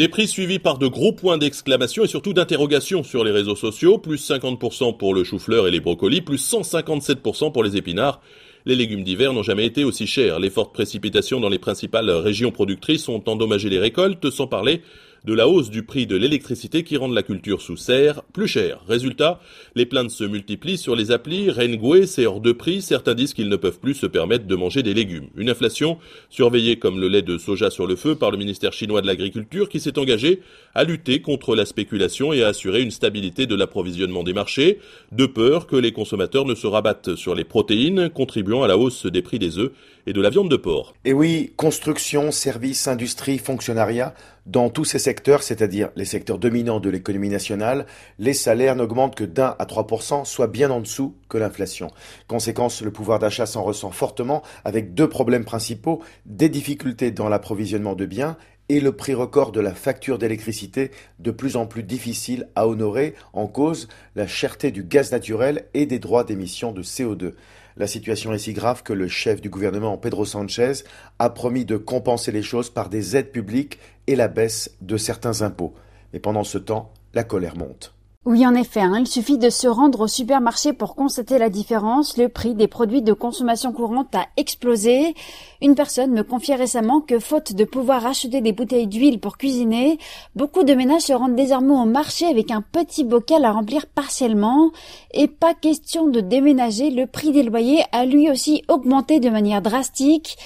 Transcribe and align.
Des 0.00 0.08
prix 0.08 0.26
suivis 0.26 0.58
par 0.58 0.78
de 0.78 0.86
gros 0.86 1.12
points 1.12 1.36
d'exclamation 1.36 2.04
et 2.04 2.08
surtout 2.08 2.32
d'interrogation 2.32 3.02
sur 3.02 3.22
les 3.22 3.32
réseaux 3.32 3.54
sociaux, 3.54 3.98
plus 3.98 4.30
50% 4.30 4.96
pour 4.96 5.12
le 5.12 5.24
chou-fleur 5.24 5.68
et 5.68 5.70
les 5.70 5.80
brocolis, 5.80 6.22
plus 6.22 6.42
157% 6.42 7.52
pour 7.52 7.62
les 7.62 7.76
épinards. 7.76 8.22
Les 8.64 8.76
légumes 8.76 9.04
d'hiver 9.04 9.34
n'ont 9.34 9.42
jamais 9.42 9.66
été 9.66 9.84
aussi 9.84 10.06
chers. 10.06 10.40
Les 10.40 10.48
fortes 10.48 10.72
précipitations 10.72 11.38
dans 11.38 11.50
les 11.50 11.58
principales 11.58 12.08
régions 12.08 12.50
productrices 12.50 13.10
ont 13.10 13.22
endommagé 13.26 13.68
les 13.68 13.78
récoltes, 13.78 14.30
sans 14.30 14.46
parler 14.46 14.80
de 15.24 15.34
la 15.34 15.48
hausse 15.48 15.70
du 15.70 15.82
prix 15.82 16.06
de 16.06 16.16
l'électricité 16.16 16.82
qui 16.82 16.96
rend 16.96 17.08
la 17.08 17.22
culture 17.22 17.60
sous 17.60 17.76
serre 17.76 18.22
plus 18.32 18.48
chère. 18.48 18.82
Résultat, 18.88 19.40
les 19.74 19.86
plaintes 19.86 20.10
se 20.10 20.24
multiplient 20.24 20.78
sur 20.78 20.96
les 20.96 21.10
applis, 21.10 21.50
Rengwe, 21.50 22.06
c'est 22.06 22.26
hors 22.26 22.40
de 22.40 22.52
prix, 22.52 22.82
certains 22.82 23.14
disent 23.14 23.34
qu'ils 23.34 23.48
ne 23.48 23.56
peuvent 23.56 23.80
plus 23.80 23.94
se 23.94 24.06
permettre 24.06 24.46
de 24.46 24.54
manger 24.54 24.82
des 24.82 24.94
légumes. 24.94 25.28
Une 25.36 25.50
inflation 25.50 25.98
surveillée 26.28 26.78
comme 26.78 27.00
le 27.00 27.08
lait 27.08 27.22
de 27.22 27.38
soja 27.38 27.70
sur 27.70 27.86
le 27.86 27.96
feu 27.96 28.14
par 28.14 28.30
le 28.30 28.38
ministère 28.38 28.72
chinois 28.72 29.02
de 29.02 29.06
l'Agriculture 29.06 29.68
qui 29.68 29.80
s'est 29.80 29.98
engagé 29.98 30.40
à 30.74 30.84
lutter 30.84 31.20
contre 31.20 31.56
la 31.56 31.66
spéculation 31.66 32.32
et 32.32 32.42
à 32.42 32.48
assurer 32.48 32.82
une 32.82 32.90
stabilité 32.90 33.46
de 33.46 33.54
l'approvisionnement 33.54 34.22
des 34.22 34.32
marchés, 34.32 34.78
de 35.12 35.26
peur 35.26 35.66
que 35.66 35.76
les 35.76 35.92
consommateurs 35.92 36.44
ne 36.44 36.54
se 36.54 36.66
rabattent 36.66 37.14
sur 37.14 37.34
les 37.34 37.44
protéines, 37.44 38.08
contribuant 38.10 38.62
à 38.62 38.68
la 38.68 38.78
hausse 38.78 39.06
des 39.06 39.22
prix 39.22 39.38
des 39.38 39.58
œufs 39.58 39.72
et 40.06 40.12
de 40.12 40.20
la 40.20 40.30
viande 40.30 40.50
de 40.50 40.56
porc. 40.56 40.94
Et 41.04 41.12
oui, 41.12 41.52
construction, 41.56 42.30
services, 42.30 42.88
industrie, 42.88 43.38
fonctionnariat, 43.38 44.14
dans 44.46 44.70
tous 44.70 44.84
ces 44.84 44.98
secteurs, 44.98 45.42
c'est-à-dire 45.42 45.90
les 45.96 46.04
secteurs 46.04 46.38
dominants 46.38 46.80
de 46.80 46.90
l'économie 46.90 47.28
nationale, 47.28 47.86
les 48.18 48.32
salaires 48.32 48.76
n'augmentent 48.76 49.14
que 49.14 49.24
d'un 49.24 49.54
à 49.58 49.64
3%, 49.64 50.24
soit 50.24 50.46
bien 50.46 50.70
en 50.70 50.80
dessous 50.80 51.16
que 51.28 51.38
l'inflation. 51.38 51.90
Conséquence, 52.26 52.82
le 52.82 52.90
pouvoir 52.90 53.18
d'achat 53.18 53.46
s'en 53.46 53.62
ressent 53.62 53.90
fortement 53.90 54.42
avec 54.64 54.94
deux 54.94 55.08
problèmes 55.08 55.44
principaux, 55.44 56.02
des 56.26 56.48
difficultés 56.48 57.10
dans 57.10 57.28
l'approvisionnement 57.28 57.94
de 57.94 58.06
biens 58.06 58.36
et 58.70 58.78
le 58.78 58.92
prix 58.92 59.14
record 59.14 59.50
de 59.50 59.60
la 59.60 59.74
facture 59.74 60.16
d'électricité 60.16 60.92
de 61.18 61.32
plus 61.32 61.56
en 61.56 61.66
plus 61.66 61.82
difficile 61.82 62.48
à 62.54 62.68
honorer 62.68 63.14
en 63.32 63.48
cause 63.48 63.88
la 64.14 64.28
cherté 64.28 64.70
du 64.70 64.84
gaz 64.84 65.10
naturel 65.10 65.66
et 65.74 65.86
des 65.86 65.98
droits 65.98 66.22
d'émission 66.22 66.70
de 66.70 66.84
CO2. 66.84 67.32
La 67.76 67.86
situation 67.86 68.32
est 68.32 68.38
si 68.38 68.52
grave 68.52 68.82
que 68.82 68.92
le 68.92 69.08
chef 69.08 69.40
du 69.40 69.50
gouvernement, 69.50 69.96
Pedro 69.98 70.24
Sanchez, 70.24 70.84
a 71.18 71.30
promis 71.30 71.64
de 71.64 71.76
compenser 71.76 72.32
les 72.32 72.42
choses 72.42 72.70
par 72.70 72.88
des 72.88 73.16
aides 73.16 73.32
publiques 73.32 73.78
et 74.06 74.16
la 74.16 74.28
baisse 74.28 74.76
de 74.80 74.96
certains 74.96 75.42
impôts. 75.42 75.74
Mais 76.12 76.20
pendant 76.20 76.44
ce 76.44 76.58
temps, 76.58 76.92
la 77.14 77.24
colère 77.24 77.56
monte. 77.56 77.94
Oui, 78.26 78.46
en 78.46 78.54
effet, 78.54 78.80
hein, 78.80 78.98
il 79.00 79.06
suffit 79.06 79.38
de 79.38 79.48
se 79.48 79.66
rendre 79.66 80.00
au 80.00 80.06
supermarché 80.06 80.74
pour 80.74 80.94
constater 80.94 81.38
la 81.38 81.48
différence. 81.48 82.18
Le 82.18 82.28
prix 82.28 82.54
des 82.54 82.68
produits 82.68 83.00
de 83.00 83.14
consommation 83.14 83.72
courante 83.72 84.14
a 84.14 84.26
explosé. 84.36 85.14
Une 85.62 85.74
personne 85.74 86.10
me 86.10 86.22
confiait 86.22 86.56
récemment 86.56 87.00
que, 87.00 87.18
faute 87.18 87.54
de 87.54 87.64
pouvoir 87.64 88.04
acheter 88.04 88.42
des 88.42 88.52
bouteilles 88.52 88.88
d'huile 88.88 89.20
pour 89.20 89.38
cuisiner, 89.38 89.96
beaucoup 90.36 90.64
de 90.64 90.74
ménages 90.74 91.04
se 91.04 91.14
rendent 91.14 91.34
désormais 91.34 91.72
au 91.72 91.86
marché 91.86 92.26
avec 92.26 92.50
un 92.50 92.60
petit 92.60 93.04
bocal 93.04 93.42
à 93.46 93.52
remplir 93.52 93.86
partiellement. 93.86 94.70
Et 95.14 95.26
pas 95.26 95.54
question 95.54 96.06
de 96.06 96.20
déménager, 96.20 96.90
le 96.90 97.06
prix 97.06 97.32
des 97.32 97.42
loyers 97.42 97.84
a 97.90 98.04
lui 98.04 98.30
aussi 98.30 98.62
augmenté 98.68 99.18
de 99.20 99.30
manière 99.30 99.62
drastique. 99.62 100.36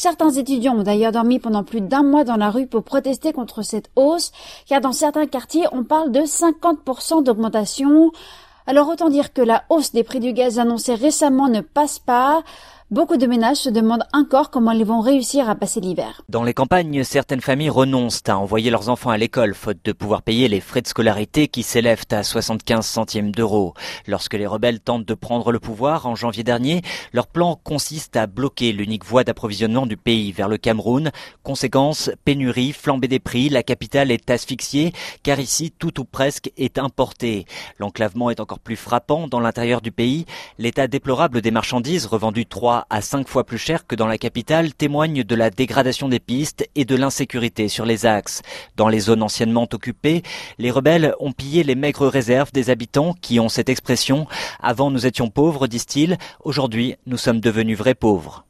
Certains 0.00 0.30
étudiants 0.30 0.76
ont 0.78 0.84
d'ailleurs 0.84 1.10
dormi 1.10 1.40
pendant 1.40 1.64
plus 1.64 1.80
d'un 1.80 2.04
mois 2.04 2.22
dans 2.22 2.36
la 2.36 2.52
rue 2.52 2.68
pour 2.68 2.84
protester 2.84 3.32
contre 3.32 3.62
cette 3.62 3.90
hausse, 3.96 4.30
car 4.68 4.80
dans 4.80 4.92
certains 4.92 5.26
quartiers, 5.26 5.66
on 5.72 5.82
parle 5.82 6.12
de 6.12 6.20
50% 6.20 7.24
d'augmentation. 7.24 8.12
Alors 8.68 8.88
autant 8.88 9.08
dire 9.08 9.32
que 9.32 9.42
la 9.42 9.64
hausse 9.70 9.90
des 9.90 10.04
prix 10.04 10.20
du 10.20 10.32
gaz 10.32 10.60
annoncée 10.60 10.94
récemment 10.94 11.48
ne 11.48 11.62
passe 11.62 11.98
pas. 11.98 12.44
Beaucoup 12.90 13.18
de 13.18 13.26
ménages 13.26 13.58
se 13.58 13.68
demandent 13.68 14.06
encore 14.14 14.50
comment 14.50 14.70
ils 14.70 14.82
vont 14.82 15.02
réussir 15.02 15.50
à 15.50 15.54
passer 15.54 15.78
l'hiver. 15.78 16.22
Dans 16.30 16.42
les 16.42 16.54
campagnes, 16.54 17.04
certaines 17.04 17.42
familles 17.42 17.68
renoncent 17.68 18.22
à 18.28 18.38
envoyer 18.38 18.70
leurs 18.70 18.88
enfants 18.88 19.10
à 19.10 19.18
l'école 19.18 19.52
faute 19.52 19.84
de 19.84 19.92
pouvoir 19.92 20.22
payer 20.22 20.48
les 20.48 20.62
frais 20.62 20.80
de 20.80 20.86
scolarité 20.86 21.48
qui 21.48 21.62
s'élèvent 21.62 22.06
à 22.10 22.22
75 22.22 22.86
centièmes 22.86 23.30
d'euros. 23.30 23.74
Lorsque 24.06 24.32
les 24.32 24.46
rebelles 24.46 24.80
tentent 24.80 25.04
de 25.04 25.12
prendre 25.12 25.52
le 25.52 25.60
pouvoir 25.60 26.06
en 26.06 26.14
janvier 26.14 26.44
dernier, 26.44 26.80
leur 27.12 27.26
plan 27.26 27.60
consiste 27.62 28.16
à 28.16 28.26
bloquer 28.26 28.72
l'unique 28.72 29.04
voie 29.04 29.22
d'approvisionnement 29.22 29.84
du 29.84 29.98
pays 29.98 30.32
vers 30.32 30.48
le 30.48 30.56
Cameroun. 30.56 31.10
Conséquence, 31.42 32.10
pénurie, 32.24 32.72
flambée 32.72 33.08
des 33.08 33.18
prix, 33.18 33.50
la 33.50 33.62
capitale 33.62 34.10
est 34.10 34.30
asphyxiée 34.30 34.94
car 35.22 35.38
ici 35.40 35.74
tout 35.78 36.00
ou 36.00 36.04
presque 36.04 36.50
est 36.56 36.78
importé. 36.78 37.44
L'enclavement 37.78 38.30
est 38.30 38.40
encore 38.40 38.60
plus 38.60 38.76
frappant 38.76 39.28
dans 39.28 39.40
l'intérieur 39.40 39.82
du 39.82 39.92
pays. 39.92 40.24
L'état 40.56 40.86
déplorable 40.86 41.42
des 41.42 41.50
marchandises 41.50 42.06
revendues 42.06 42.46
3 42.46 42.77
à 42.90 43.00
5 43.00 43.28
fois 43.28 43.44
plus 43.44 43.58
cher 43.58 43.86
que 43.86 43.96
dans 43.96 44.06
la 44.06 44.18
capitale 44.18 44.74
témoigne 44.74 45.24
de 45.24 45.34
la 45.34 45.50
dégradation 45.50 46.08
des 46.08 46.20
pistes 46.20 46.68
et 46.74 46.84
de 46.84 46.96
l'insécurité 46.96 47.68
sur 47.68 47.84
les 47.84 48.06
axes. 48.06 48.42
Dans 48.76 48.88
les 48.88 49.00
zones 49.00 49.22
anciennement 49.22 49.68
occupées, 49.72 50.22
les 50.58 50.70
rebelles 50.70 51.14
ont 51.20 51.32
pillé 51.32 51.62
les 51.64 51.74
maigres 51.74 52.08
réserves 52.08 52.52
des 52.52 52.70
habitants 52.70 53.14
qui 53.20 53.40
ont 53.40 53.48
cette 53.48 53.68
expression 53.68 54.26
Avant 54.60 54.90
nous 54.90 55.06
étions 55.06 55.30
pauvres, 55.30 55.66
disent-ils, 55.66 56.18
aujourd'hui 56.44 56.96
nous 57.06 57.16
sommes 57.16 57.40
devenus 57.40 57.78
vrais 57.78 57.94
pauvres. 57.94 58.44